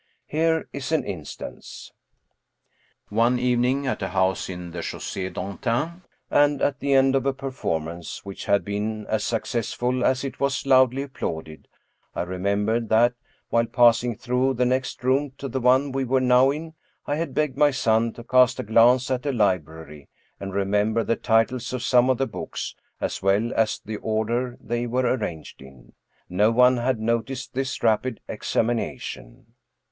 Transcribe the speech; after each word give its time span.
Here 0.25 0.67
is 0.73 0.91
an 0.91 1.03
instance: 1.03 1.91
One 3.09 3.37
evening, 3.37 3.85
at 3.85 4.01
a 4.01 4.07
house 4.07 4.49
in 4.49 4.71
the 4.71 4.81
Chaussee 4.81 5.29
d'Antin, 5.29 6.01
and 6.31 6.59
at 6.59 6.79
the 6.79 6.93
end 6.95 7.15
of 7.15 7.27
a 7.27 7.33
performance 7.35 8.25
which 8.25 8.45
had 8.45 8.65
been 8.65 9.05
as 9.05 9.23
successful 9.23 10.03
as 10.03 10.23
it 10.23 10.39
was 10.39 10.65
loudly 10.65 11.03
applauded, 11.03 11.67
I 12.15 12.23
remembered 12.23 12.89
that, 12.89 13.13
while 13.49 13.67
passing 13.67 14.17
through 14.17 14.55
the 14.55 14.65
next 14.65 15.03
room 15.03 15.33
to 15.37 15.47
the 15.47 15.59
one 15.59 15.91
we 15.91 16.03
were 16.03 16.19
now 16.19 16.49
in, 16.49 16.73
I 17.05 17.17
had 17.17 17.35
begged 17.35 17.55
my 17.55 17.69
son 17.69 18.11
to 18.13 18.23
cast 18.23 18.59
a 18.59 18.63
glance 18.63 19.11
at 19.11 19.27
a 19.27 19.31
library 19.31 20.09
and 20.39 20.51
remember 20.51 21.03
the 21.03 21.15
titles 21.15 21.73
of 21.73 21.83
some 21.83 22.09
of 22.09 22.17
the 22.17 22.25
books, 22.25 22.73
as 22.99 23.21
well 23.21 23.53
as 23.55 23.79
the 23.85 23.97
order 23.97 24.57
they 24.59 24.87
were 24.87 25.05
arranged 25.05 25.61
in. 25.61 25.93
No 26.27 26.49
one 26.49 26.77
had 26.77 26.99
noticed 26.99 27.53
this 27.53 27.83
rapid 27.83 28.19
examination. 28.27 29.45